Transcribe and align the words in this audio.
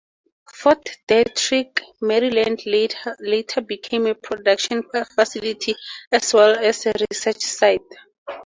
Fort 0.51 0.97
Detrick, 1.07 1.79
Maryland 2.01 2.63
later 2.65 3.61
became 3.61 4.07
a 4.07 4.15
production 4.15 4.81
facility 5.13 5.75
as 6.11 6.33
well 6.33 6.57
as 6.57 6.87
a 6.87 6.93
research 7.11 7.41
site. 7.43 7.83